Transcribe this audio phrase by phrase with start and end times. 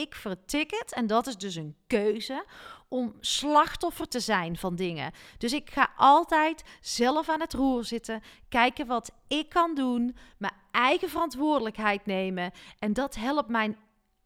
[0.00, 2.44] ik vertik het, en dat is dus een keuze,
[2.88, 5.12] om slachtoffer te zijn van dingen.
[5.38, 10.52] Dus ik ga altijd zelf aan het roer zitten, kijken wat ik kan doen, mijn
[10.70, 12.52] eigen verantwoordelijkheid nemen.
[12.78, 13.76] En dat helpt mij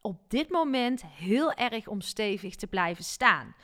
[0.01, 3.55] op dit moment heel erg om stevig te blijven staan.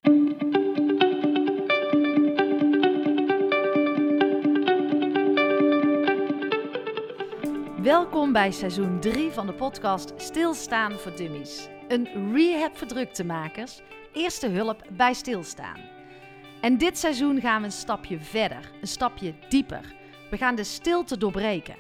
[7.82, 11.70] Welkom bij seizoen 3 van de podcast Stilstaan voor Dummies.
[11.90, 13.82] Een rehab voor druktemakers,
[14.14, 15.80] eerste hulp bij stilstaan.
[16.62, 19.96] En dit seizoen gaan we een stapje verder, een stapje dieper.
[20.30, 21.76] We gaan de stilte doorbreken.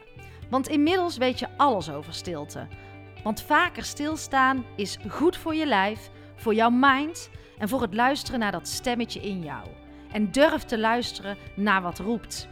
[0.49, 2.67] Want inmiddels weet je alles over stilte.
[3.23, 8.39] Want vaker stilstaan is goed voor je lijf, voor jouw mind en voor het luisteren
[8.39, 9.67] naar dat stemmetje in jou.
[10.11, 12.47] En durf te luisteren naar wat roept.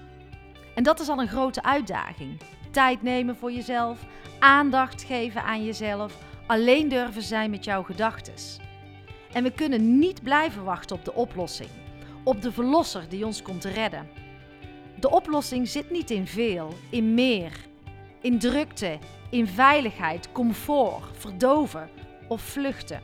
[0.76, 2.42] En dat is al een grote uitdaging.
[2.72, 4.06] Tijd nemen voor jezelf,
[4.40, 8.34] aandacht geven aan jezelf, alleen durven zijn met jouw gedachten.
[9.32, 11.70] En we kunnen niet blijven wachten op de oplossing,
[12.24, 14.10] op de verlosser die ons komt redden.
[15.00, 17.52] De oplossing zit niet in veel, in meer,
[18.22, 18.98] in drukte,
[19.30, 21.90] in veiligheid, comfort, verdoven
[22.28, 23.02] of vluchten.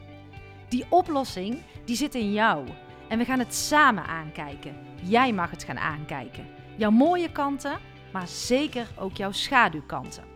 [0.69, 2.67] Die oplossing die zit in jou
[3.07, 4.75] en we gaan het samen aankijken.
[5.02, 6.47] Jij mag het gaan aankijken.
[6.75, 7.80] Jouw mooie kanten,
[8.11, 10.33] maar zeker ook jouw schaduwkanten.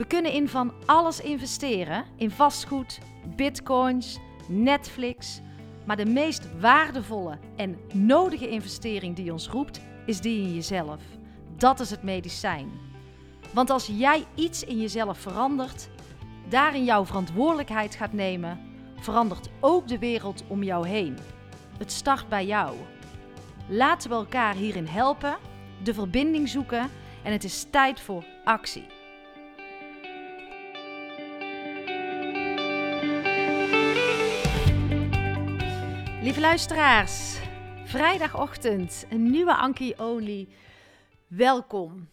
[0.00, 2.98] We kunnen in van alles investeren: in vastgoed,
[3.36, 5.40] bitcoins, Netflix.
[5.84, 11.02] Maar de meest waardevolle en nodige investering die ons roept, is die in jezelf.
[11.56, 12.70] Dat is het medicijn.
[13.52, 15.88] Want als jij iets in jezelf verandert,
[16.48, 18.60] daarin jouw verantwoordelijkheid gaat nemen,
[19.00, 21.18] verandert ook de wereld om jou heen.
[21.78, 22.76] Het start bij jou.
[23.68, 25.36] Laten we elkaar hierin helpen,
[25.82, 26.90] de verbinding zoeken
[27.22, 28.98] en het is tijd voor actie.
[36.22, 37.38] Lieve luisteraars,
[37.84, 40.48] vrijdagochtend, een nieuwe Anki Only.
[41.26, 42.08] Welkom.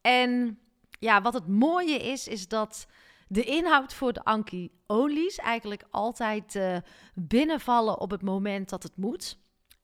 [0.00, 0.58] En
[0.98, 2.86] ja, wat het mooie is, is dat
[3.28, 6.76] de inhoud voor de Anki Only's eigenlijk altijd uh,
[7.14, 9.38] binnenvallen op het moment dat het moet.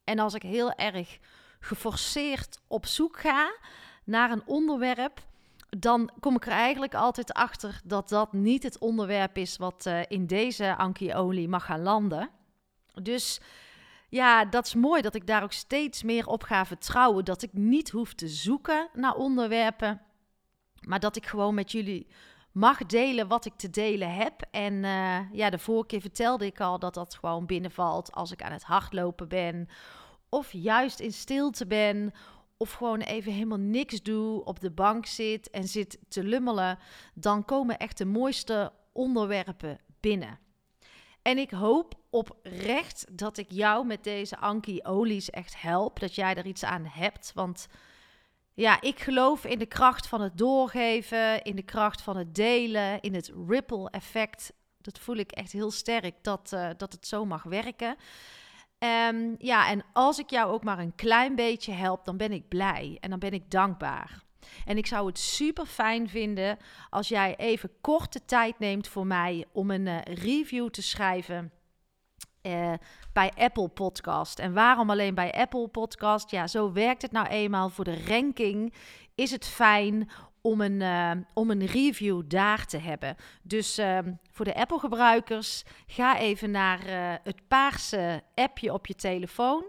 [0.04, 1.18] En als ik heel erg
[1.60, 3.56] geforceerd op zoek ga
[4.04, 5.26] naar een onderwerp,
[5.78, 10.00] dan kom ik er eigenlijk altijd achter dat dat niet het onderwerp is wat uh,
[10.08, 12.30] in deze Anki Only mag gaan landen.
[13.02, 13.40] Dus
[14.08, 17.24] ja, dat is mooi dat ik daar ook steeds meer op ga vertrouwen.
[17.24, 20.00] Dat ik niet hoef te zoeken naar onderwerpen,
[20.80, 22.06] maar dat ik gewoon met jullie
[22.52, 24.42] mag delen wat ik te delen heb.
[24.50, 28.42] En uh, ja, de vorige keer vertelde ik al dat dat gewoon binnenvalt als ik
[28.42, 29.68] aan het hardlopen ben.
[30.28, 32.12] Of juist in stilte ben.
[32.56, 36.78] Of gewoon even helemaal niks doe, op de bank zit en zit te lummelen.
[37.14, 40.38] Dan komen echt de mooiste onderwerpen binnen.
[41.26, 46.00] En ik hoop oprecht dat ik jou met deze Anki-olies echt help.
[46.00, 47.32] Dat jij er iets aan hebt.
[47.34, 47.66] Want
[48.54, 53.00] ja, ik geloof in de kracht van het doorgeven, in de kracht van het delen,
[53.00, 54.52] in het ripple effect.
[54.80, 57.96] Dat voel ik echt heel sterk dat, uh, dat het zo mag werken.
[58.78, 62.48] Um, ja, en als ik jou ook maar een klein beetje help, dan ben ik
[62.48, 64.25] blij en dan ben ik dankbaar.
[64.64, 66.58] En ik zou het super fijn vinden
[66.90, 71.50] als jij even korte tijd neemt voor mij om een uh, review te schrijven.
[72.42, 72.72] Uh,
[73.12, 74.38] bij Apple Podcast.
[74.38, 76.30] En waarom alleen bij Apple Podcast?
[76.30, 77.68] Ja, zo werkt het nou eenmaal.
[77.68, 78.74] Voor de ranking
[79.14, 80.10] is het fijn
[80.40, 83.16] om een, uh, om een review daar te hebben.
[83.42, 83.98] Dus uh,
[84.30, 86.80] voor de Apple-gebruikers, ga even naar
[87.22, 89.64] het paarse appje op je telefoon.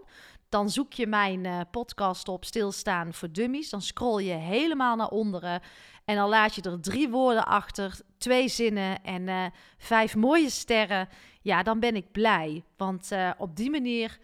[0.50, 3.70] Dan zoek je mijn uh, podcast op Stilstaan voor Dummies.
[3.70, 5.62] Dan scroll je helemaal naar onderen.
[6.06, 9.46] En dan laat je er drie woorden achter, twee zinnen en uh,
[9.78, 11.10] vijf mooie sterren.
[11.42, 12.64] Ja, dan ben ik blij.
[12.78, 14.18] Want uh, op die manier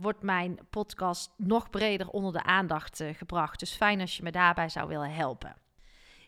[0.00, 3.58] wordt mijn podcast nog breder onder de aandacht gebracht.
[3.58, 5.63] Dus fijn als je me daarbij zou willen helpen.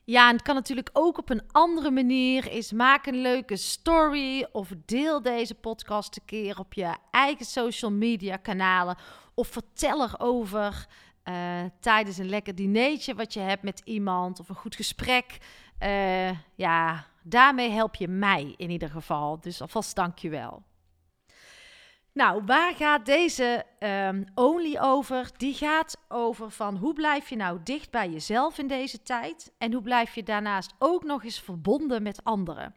[0.08, 2.52] Ja, en het kan natuurlijk ook op een andere manier.
[2.52, 7.90] Is maak een leuke story of deel deze podcast een keer op je eigen social
[7.90, 8.96] media kanalen.
[9.34, 10.86] Of vertel erover
[11.24, 11.34] uh,
[11.80, 15.38] tijdens een lekker dinertje wat je hebt met iemand of een goed gesprek.
[15.82, 19.40] Uh, ja, daarmee help je mij in ieder geval.
[19.40, 20.62] Dus alvast dank je wel.
[22.16, 25.30] Nou, waar gaat deze um, only over?
[25.36, 29.72] Die gaat over van hoe blijf je nou dicht bij jezelf in deze tijd en
[29.72, 32.74] hoe blijf je daarnaast ook nog eens verbonden met anderen.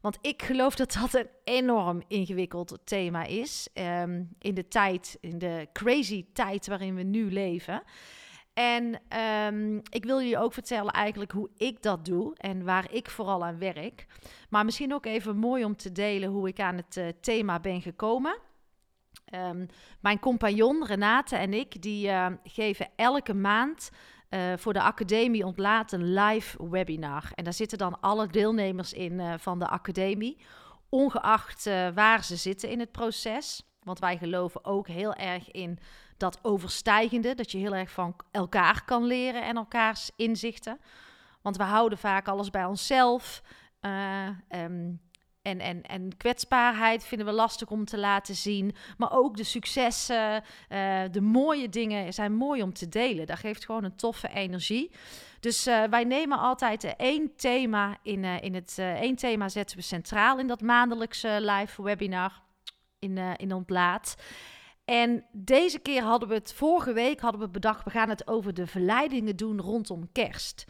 [0.00, 5.38] Want ik geloof dat dat een enorm ingewikkeld thema is um, in de tijd, in
[5.38, 7.82] de crazy tijd waarin we nu leven.
[8.52, 13.10] En ehm, ik wil jullie ook vertellen eigenlijk hoe ik dat doe en waar ik
[13.10, 14.06] vooral aan werk.
[14.50, 17.82] Maar misschien ook even mooi om te delen hoe ik aan het uh, thema ben
[17.82, 18.50] gekomen.
[19.34, 19.66] Um,
[20.00, 23.90] mijn compagnon Renate en ik, die uh, geven elke maand
[24.30, 27.30] uh, voor de Academie Ontlaat een live webinar.
[27.34, 30.38] En daar zitten dan alle deelnemers in uh, van de Academie,
[30.88, 31.64] ongeacht
[31.94, 33.62] waar ze zitten in het proces.
[33.82, 35.78] Want wij geloven ook heel erg in
[36.16, 40.80] dat overstijgende, dat je heel erg van elkaar kan leren en elkaars inzichten.
[41.42, 43.42] Want we houden vaak alles bij onszelf.
[44.50, 45.00] Um,
[45.42, 48.74] en, en, en kwetsbaarheid vinden we lastig om te laten zien.
[48.96, 53.26] Maar ook de successen, uh, de mooie dingen zijn mooi om te delen.
[53.26, 54.90] Dat geeft gewoon een toffe energie.
[55.40, 60.38] Dus uh, wij nemen altijd één thema in, in het één thema zetten we centraal
[60.38, 62.42] in dat maandelijkse live webinar
[62.98, 64.16] in, in Ontlaat.
[64.84, 68.54] En deze keer hadden we het, vorige week hadden we bedacht, we gaan het over
[68.54, 70.64] de verleidingen doen rondom kerst.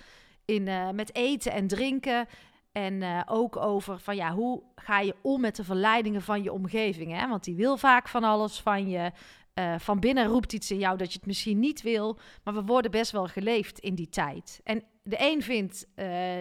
[0.44, 2.28] In, met eten en drinken.
[2.72, 6.52] En uh, ook over van ja, hoe ga je om met de verleidingen van je
[6.52, 7.12] omgeving?
[7.12, 7.28] Hè?
[7.28, 9.12] Want die wil vaak van alles van je.
[9.54, 12.18] Uh, van binnen roept iets in jou dat je het misschien niet wil.
[12.44, 14.60] Maar we worden best wel geleefd in die tijd.
[14.64, 15.86] En de een vindt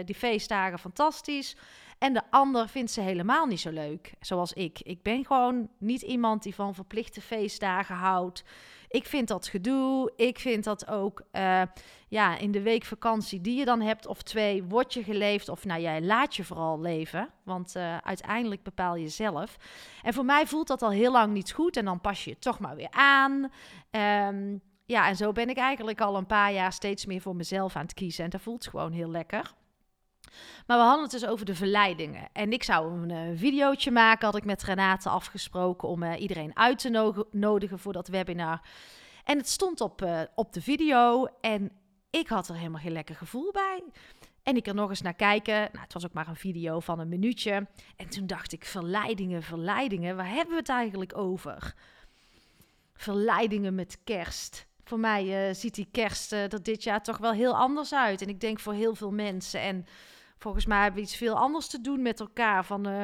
[0.06, 1.56] die feestdagen fantastisch.
[2.01, 4.80] En de ander vindt ze helemaal niet zo leuk, zoals ik.
[4.80, 8.44] Ik ben gewoon niet iemand die van verplichte feestdagen houdt.
[8.92, 10.12] Ik vind dat gedoe.
[10.16, 11.62] Ik vind dat ook uh,
[12.08, 15.50] ja, in de week vakantie die je dan hebt, of twee, word je geleefd.
[15.50, 17.30] Of nou, jij laat je vooral leven.
[17.44, 19.58] Want uh, uiteindelijk bepaal je zelf.
[20.02, 21.78] En voor mij voelt dat al heel lang niet goed.
[21.78, 23.52] En dan pas je het toch maar weer aan.
[24.32, 27.76] Um, ja, en zo ben ik eigenlijk al een paar jaar steeds meer voor mezelf
[27.76, 28.24] aan het kiezen.
[28.24, 29.54] En dat voelt gewoon heel lekker.
[30.68, 32.30] Maar we hadden het dus over de verleidingen.
[32.33, 36.57] En ik zou een uh, videootje maken, had ik met Renate afgesproken om uh, iedereen
[36.57, 38.62] uit te no nodigen voor dat webinar.
[39.24, 41.72] En het stond op, uh, op de video en
[42.10, 43.83] ik had er helemaal geen lekker gevoel bij.
[44.44, 45.54] En ik er nog eens naar kijken.
[45.54, 47.68] Nou, het was ook maar een video van een minuutje.
[47.95, 51.74] En toen dacht ik, verleidingen, verleidingen, waar hebben we het eigenlijk over?
[52.94, 54.68] Verleidingen met kerst.
[54.83, 58.22] Voor mij ziet die kerst er dit jaar toch wel heel anders uit.
[58.22, 59.62] En ik denk voor heel veel mensen.
[59.62, 59.86] En
[60.42, 62.66] volgens mij hebben we iets veel anders te doen met elkaar.
[62.66, 63.04] Van, uh,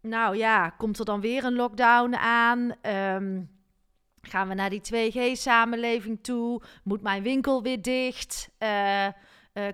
[0.00, 2.74] nou ja, komt er dan weer een lockdown aan?
[2.82, 3.50] Um,
[4.22, 6.62] gaan we naar die 2G-samenleving toe?
[6.82, 8.48] Moet mijn winkel weer dicht?
[8.58, 9.12] Uh, uh,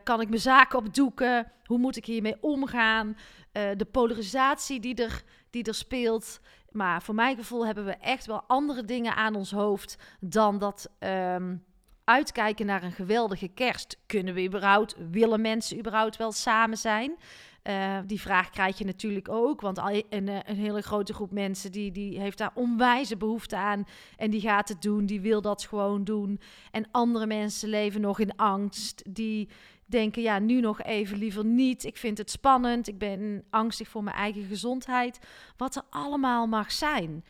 [0.05, 1.53] kan ik mijn zaken opdoeken?
[1.65, 3.17] Hoe moet ik hiermee omgaan?
[3.53, 6.41] de polarisatie die er, die er speelt.
[6.71, 10.91] Maar voor mijn gevoel hebben we echt wel andere dingen aan ons hoofd dan dat.
[10.99, 11.65] Um,
[12.11, 13.99] uitkijken naar een geweldige kerst.
[14.07, 17.17] Kunnen we überhaupt, willen mensen überhaupt wel samen zijn?
[17.65, 21.73] Uh, die vraag krijg je natuurlijk ook, want een, eh, een, hele grote groep mensen
[21.73, 23.85] die, die heeft daar onwijze behoefte aan
[24.17, 26.41] en die gaat het doen, die wil dat gewoon doen.
[26.71, 29.49] En andere mensen leven nog in angst, die
[29.91, 31.85] denken ja, nu nog even liever niet.
[31.85, 35.19] Ik vind het spannend, ik ben angstig voor mijn eigen gezondheid.
[35.57, 37.25] Wat er allemaal mag zijn.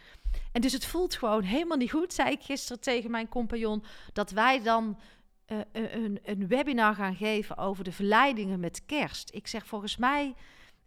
[0.52, 4.30] En dus het voelt gewoon helemaal niet goed, zei ik gisteren tegen mijn compagnon, dat
[4.30, 4.98] wij dan
[5.46, 9.34] uh, een, een webinar gaan geven over de verleidingen met kerst.
[9.34, 10.34] Ik zeg, volgens mij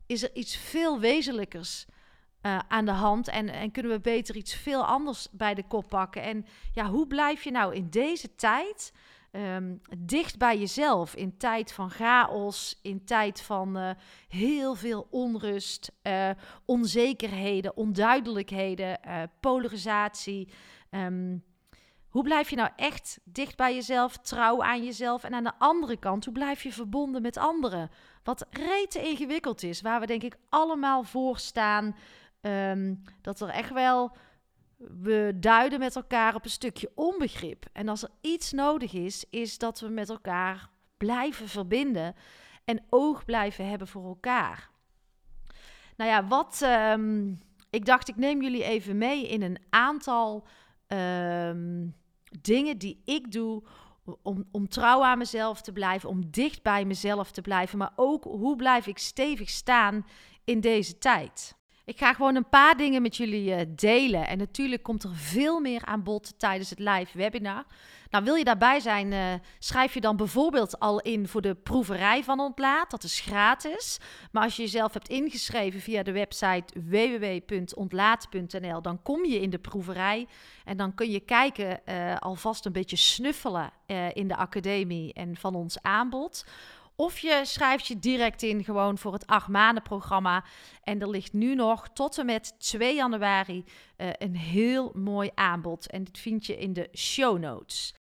[0.05, 1.85] is er iets veel wezenlijkers
[2.41, 5.87] uh, aan de hand en, en kunnen we beter iets veel anders bij de kop
[5.87, 6.21] pakken.
[6.21, 8.93] En ja, hoe blijf je nou in deze tijd
[9.35, 13.89] um, dicht bij jezelf in tijd van chaos, in tijd van uh,
[14.27, 16.29] heel veel onrust, uh,
[16.65, 20.49] onzekerheden, onduidelijkheden, uh, polarisatie.
[20.89, 21.43] Um,
[22.07, 25.23] hoe blijf je nou echt dicht bij jezelf, trouw aan jezelf?
[25.23, 27.89] En aan de andere kant, hoe blijf je verbonden met anderen?
[28.23, 31.95] Wat rete ingewikkeld is, waar we denk ik allemaal voor staan.
[32.41, 34.15] Um, dat er echt wel
[35.01, 37.65] we duiden met elkaar op een stukje onbegrip.
[37.73, 42.15] En als er iets nodig is, is dat we met elkaar blijven verbinden
[42.65, 44.69] en oog blijven hebben voor elkaar.
[45.97, 46.61] Nou ja, wat.
[46.63, 50.47] Um, ik dacht, ik neem jullie even mee in een aantal
[50.87, 51.95] um,
[52.41, 53.63] dingen die ik doe.
[54.21, 58.23] Om, om trouw aan mezelf te blijven, om dicht bij mezelf te blijven, maar ook
[58.23, 60.05] hoe blijf ik stevig staan
[60.43, 61.55] in deze tijd.
[61.85, 64.27] Ik ga gewoon een paar dingen met jullie uh, delen.
[64.27, 67.65] En natuurlijk komt er veel meer aan bod tijdens het live webinar.
[68.09, 72.23] Nou, wil je daarbij zijn, uh, schrijf je dan bijvoorbeeld al in voor de proeverij
[72.23, 72.91] van Ontlaat.
[72.91, 73.99] Dat is gratis.
[74.31, 79.59] Maar als je jezelf hebt ingeschreven via de website www.ontlaat.nl, dan kom je in de
[79.59, 80.27] proeverij.
[80.65, 83.71] En dan kun je kijken, uh, alvast een beetje snuffelen
[84.13, 86.45] in de academie en van ons aanbod.
[86.95, 90.43] Of je schrijft je direct in gewoon voor het acht maanden programma.
[90.83, 93.63] En er ligt nu nog tot en met 2 januari
[93.97, 95.87] uh, een heel mooi aanbod.
[95.87, 97.93] En dit vind je in de show notes.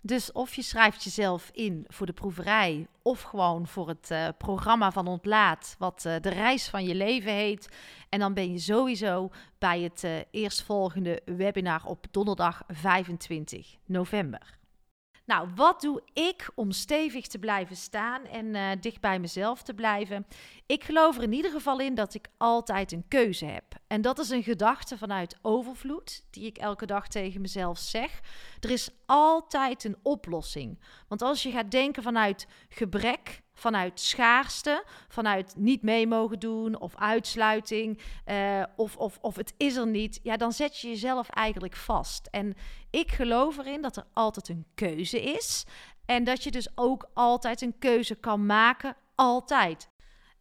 [0.00, 4.92] Dus of je schrijft jezelf in voor de proeverij of gewoon voor het uh, programma
[4.92, 7.68] van Ontlaat, wat uh, de reis van je leven heet.
[8.08, 14.60] En dan ben je sowieso bij het eerstvolgende webinar op donderdag 25 november.
[15.24, 19.74] Nou, wat doe ik om stevig te blijven staan en uh, dicht bij mezelf te
[19.74, 20.26] blijven?
[20.66, 23.64] Ik geloof er in ieder geval in dat ik altijd een keuze heb.
[23.86, 28.20] En dat is een gedachte vanuit overvloed, die ik elke dag tegen mezelf zeg.
[28.60, 30.80] Er is altijd een oplossing.
[31.08, 36.96] Want als je gaat denken vanuit gebrek, vanuit schaarste, vanuit niet mee mogen doen of
[36.96, 41.76] uitsluiting uh, of, of, of het is er niet, ja, dan zet je jezelf eigenlijk
[41.76, 42.28] vast.
[42.30, 42.54] En
[42.90, 45.64] ik geloof erin dat er altijd een keuze is
[46.06, 49.88] en dat je dus ook altijd een keuze kan maken, altijd.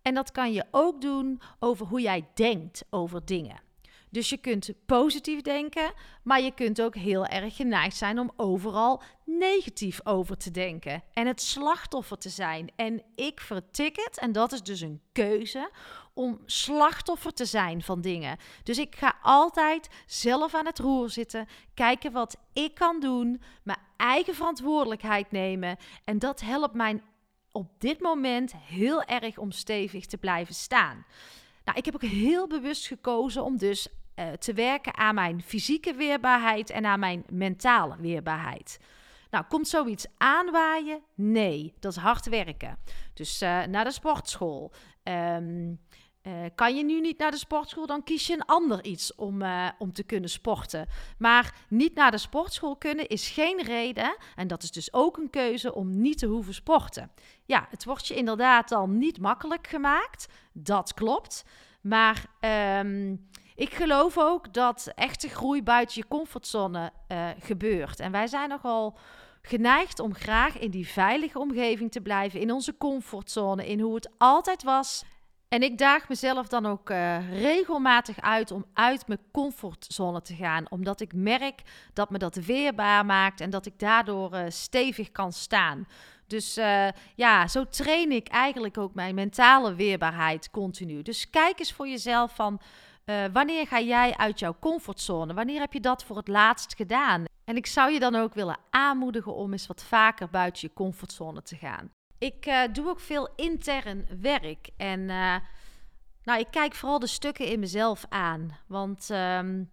[0.01, 3.70] En dat kan je ook doen over hoe jij denkt over dingen.
[4.11, 9.01] Dus je kunt positief denken, maar je kunt ook heel erg geneigd zijn om overal
[9.25, 12.71] negatief over te denken en het slachtoffer te zijn.
[12.75, 15.69] En ik vertik het, en dat is dus een keuze,
[16.13, 18.37] om slachtoffer te zijn van dingen.
[18.63, 23.79] Dus ik ga altijd zelf aan het roer zitten, kijken wat ik kan doen, mijn
[23.97, 25.77] eigen verantwoordelijkheid nemen.
[26.03, 27.01] En dat helpt mij
[27.51, 31.05] op dit moment heel erg om stevig te blijven staan.
[31.65, 33.87] Nou, ik heb ook heel bewust gekozen om dus
[34.21, 38.79] uh, te werken aan mijn fysieke weerbaarheid en aan mijn mentale weerbaarheid.
[39.29, 41.01] Nou, komt zoiets aanwaaien?
[41.15, 42.77] Nee, dat is hard werken.
[43.13, 44.71] Dus uh, naar de sportschool.
[45.03, 45.79] Um,
[46.23, 49.43] uh, kan je nu niet naar de sportschool, dan kies je een ander iets om,
[49.77, 50.87] om te kunnen sporten.
[51.17, 55.29] Maar niet naar de sportschool kunnen is geen reden, en dat is dus ook een
[55.29, 57.11] keuze om niet te hoeven sporten.
[57.45, 61.45] Ja, het wordt je inderdaad dan niet makkelijk gemaakt, dat klopt.
[61.81, 62.25] Maar
[62.79, 63.29] um,
[63.61, 67.99] ik geloof ook dat echte groei buiten je comfortzone uh, gebeurt.
[67.99, 68.97] En wij zijn nogal
[69.41, 74.09] geneigd om graag in die veilige omgeving te blijven, in onze comfortzone, in hoe het
[74.17, 75.03] altijd was.
[75.47, 80.65] En ik daag mezelf dan ook uh, regelmatig uit om uit mijn comfortzone te gaan,
[80.69, 81.61] omdat ik merk
[81.93, 85.87] dat me dat weerbaar maakt en dat ik daardoor uh, stevig kan staan.
[86.27, 86.59] Dus
[87.15, 91.01] ja, zo train ik eigenlijk ook mijn mentale weerbaarheid continu.
[91.01, 92.61] Dus kijk eens voor jezelf van
[93.05, 95.33] uh, wanneer ga jij uit jouw comfortzone?
[95.33, 97.25] Wanneer heb je dat voor het laatst gedaan?
[97.43, 101.41] En ik zou je dan ook willen aanmoedigen om eens wat vaker buiten je comfortzone
[101.41, 101.91] te gaan.
[102.17, 104.69] Ik uh, doe ook veel intern werk.
[104.77, 105.35] En uh,
[106.23, 108.57] nou, ik kijk vooral de stukken in mezelf aan.
[108.67, 109.71] Want um,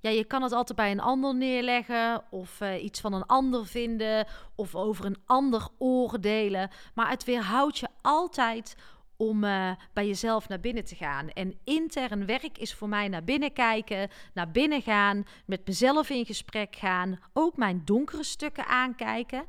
[0.00, 2.22] ja, je kan het altijd bij een ander neerleggen.
[2.30, 4.26] Of iets van een ander vinden.
[4.54, 6.70] Of over een ander oordelen.
[6.94, 8.76] Maar het weerhoudt je altijd
[9.22, 11.28] om uh, bij jezelf naar binnen te gaan.
[11.28, 16.24] En intern werk is voor mij naar binnen kijken, naar binnen gaan, met mezelf in
[16.24, 19.44] gesprek gaan, ook mijn donkere stukken aankijken.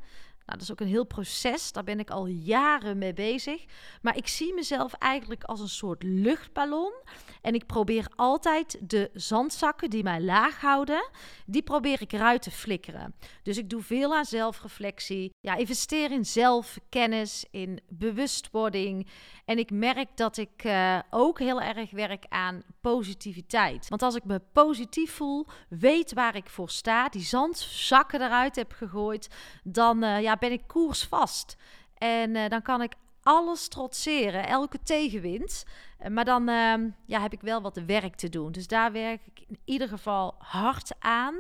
[0.46, 3.66] Nou, dat is ook een heel proces, daar ben ik al jaren mee bezig.
[4.02, 6.94] Maar ik zie mezelf eigenlijk als een soort luchtballon.
[7.42, 11.10] En ik probeer altijd de zandzakken die mij laag houden,
[11.46, 13.16] die probeer ik eruit te flikkeren.
[13.44, 15.32] Dus ik doe veel aan zelfreflectie.
[15.40, 19.08] Ja, investeer in zelfkennis, in bewustwording.
[19.46, 23.90] En ik merk dat ik uh, ook heel erg werk aan positiviteit.
[23.90, 28.72] Want als ik me positief voel, weet waar ik voor sta, die zandzakken eruit heb
[28.72, 29.28] gegooid,
[29.64, 31.58] dan uh, ja, ben ik koersvast.
[31.98, 35.66] En uh, dan kan ik alles trotseren, elke tegenwind.
[36.10, 36.74] Maar dan uh,
[37.06, 38.52] ja, heb ik wel wat werk te doen.
[38.52, 41.36] Dus daar werk ik in ieder geval hard aan.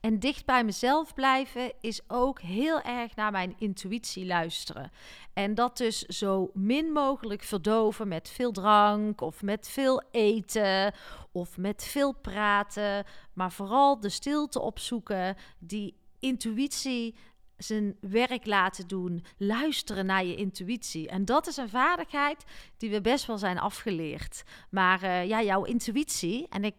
[0.00, 4.90] En dicht bij mezelf blijven is ook heel erg naar mijn intuïtie luisteren.
[5.32, 10.94] En dat dus zo min mogelijk verdoven met veel drank of met veel eten
[11.32, 13.04] of met veel praten.
[13.32, 17.14] Maar vooral de stilte opzoeken, die intuïtie
[17.56, 21.08] zijn werk laten doen, luisteren naar je intuïtie.
[21.08, 22.44] En dat is een vaardigheid
[22.76, 24.42] die we best wel zijn afgeleerd.
[24.70, 26.74] Maar uh, ja, jouw intuïtie, en ik,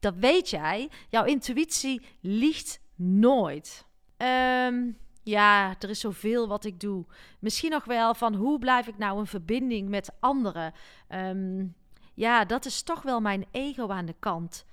[0.00, 3.86] dat weet jij, jouw intuïtie liegt nooit.
[4.16, 7.06] Um, ja, er is zoveel wat ik doe.
[7.38, 10.72] Misschien nog wel van hoe blijf ik nou in verbinding met anderen.
[11.08, 11.74] Um,
[12.14, 14.64] ja, dat is toch wel mijn ego aan de kant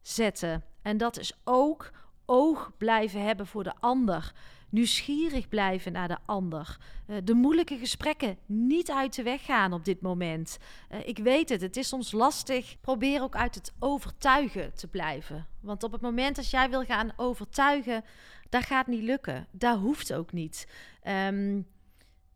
[0.00, 0.64] zetten.
[0.82, 1.90] En dat is ook
[2.26, 4.32] oog blijven hebben voor de ander
[4.74, 6.78] nieuwsgierig blijven naar de ander.
[7.06, 10.58] Uh, de moeilijke gesprekken niet uit de weg gaan op dit moment.
[10.92, 12.80] Uh, ik weet het, het is soms lastig.
[12.80, 15.46] Probeer ook uit het overtuigen te blijven.
[15.60, 18.04] Want op het moment dat jij wil gaan overtuigen,
[18.48, 19.46] dat gaat niet lukken.
[19.50, 20.68] Dat hoeft ook niet.
[21.04, 21.66] Um,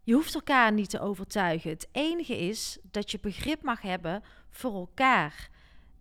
[0.02, 1.71] je hoeft elkaar niet te overtuigen.
[1.71, 5.49] Het enige is dat je begrip mag hebben voor elkaar.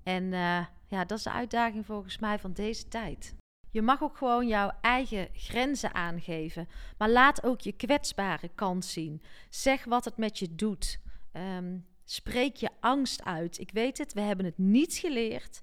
[0.04, 3.37] En uh, ja, dat is de uitdaging volgens mij van deze tijd.
[3.70, 6.68] Je mag ook gewoon jouw eigen grenzen aangeven.
[6.98, 9.22] Maar laat ook je kwetsbare kant zien.
[9.50, 11.00] Zeg wat het met je doet.
[11.34, 13.60] Um, spreek je angst uit.
[13.60, 15.62] Ik weet het, we hebben het niet geleerd.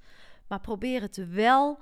[0.48, 1.78] Maar probeer het wel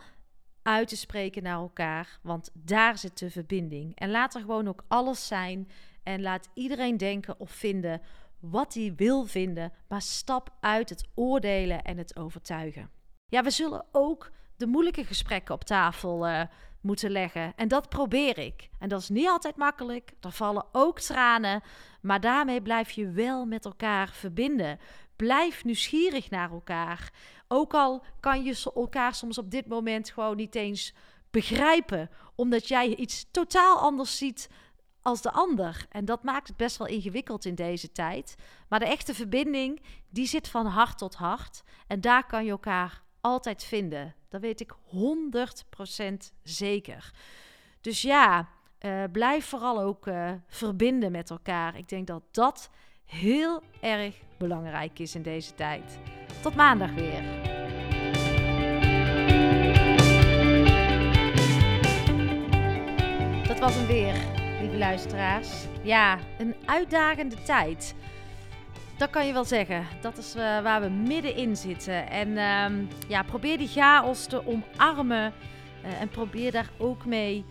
[0.62, 2.18] uit te spreken naar elkaar.
[2.22, 3.96] Want daar zit de verbinding.
[3.96, 5.70] En laat er gewoon ook alles zijn.
[6.02, 8.00] En laat iedereen denken of vinden
[8.40, 9.72] wat hij wil vinden.
[9.88, 12.90] Maar stap uit het oordelen en het overtuigen.
[13.28, 14.30] Ja, we zullen ook
[14.62, 16.42] de moeilijke gesprekken op tafel uh,
[16.80, 17.52] moeten leggen.
[17.56, 18.68] En dat probeer ik.
[18.78, 20.12] En dat is niet altijd makkelijk.
[20.20, 21.62] Er vallen ook tranen.
[22.00, 24.78] Maar daarmee blijf je wel met elkaar verbinden.
[25.16, 27.12] Blijf nieuwsgierig naar elkaar.
[27.48, 30.94] Ook al kan je elkaar soms op dit moment gewoon niet eens
[31.30, 34.50] begrijpen, omdat jij iets totaal anders ziet
[35.02, 35.86] als de ander.
[35.88, 38.34] En dat maakt het best wel ingewikkeld in deze tijd.
[38.68, 41.62] Maar de echte verbinding, die zit van hart tot hart.
[41.86, 44.14] En daar kan je elkaar altijd vinden.
[44.28, 47.10] Dat weet ik 100% zeker.
[47.80, 48.48] Dus ja,
[48.80, 51.76] uh, blijf vooral ook uh, verbinden met elkaar.
[51.76, 52.70] Ik denk dat dat
[53.04, 55.98] heel erg belangrijk is in deze tijd.
[56.40, 57.22] Tot maandag weer.
[63.46, 64.14] Dat was hem weer,
[64.60, 65.66] lieve luisteraars.
[65.82, 67.94] Ja, een uitdagende tijd.
[69.02, 69.86] Dat kan je wel zeggen.
[70.00, 72.10] Dat is uh, waar we middenin zitten.
[72.10, 75.32] En um, ja, probeer die chaos te omarmen.
[75.84, 77.44] Uh, en probeer daar ook mee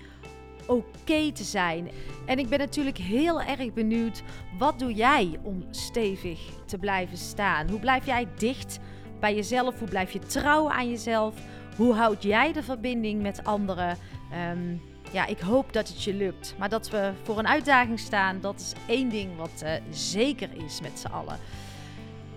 [0.68, 1.90] oké te zijn.
[2.26, 4.24] En ik ben natuurlijk heel erg benieuwd.
[4.58, 7.70] Wat doe jij om stevig te blijven staan?
[7.70, 8.80] Hoe blijf jij dicht
[9.20, 9.80] bij jezelf?
[9.80, 11.36] Hoe blijf je trouw aan jezelf?
[11.78, 13.98] Hoe houd jij de verbinding met anderen?
[14.52, 16.56] Um, ja, ik hoop dat het je lukt.
[16.58, 20.82] Maar dat we voor een uitdaging staan, dat is één ding wat uh, zeker is
[20.82, 21.40] met z'n allen.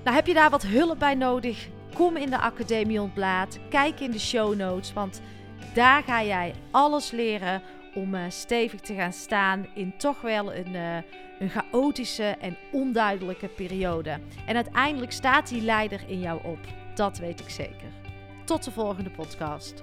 [0.04, 1.68] Nou, heb je daar wat hulp bij nodig?
[1.94, 3.58] Kom in de Academie Ontblaad.
[3.68, 5.20] Kijk in de show notes, want
[5.74, 7.62] daar ga jij alles leren
[7.94, 10.96] om uh, stevig te gaan staan in toch wel een, uh,
[11.38, 14.18] een chaotische en onduidelijke periode.
[14.46, 16.58] En uiteindelijk staat die leider in jou op.
[16.94, 17.92] Dat weet ik zeker.
[18.44, 19.82] Tot de volgende podcast.